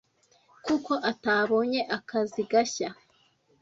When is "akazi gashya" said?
1.97-2.89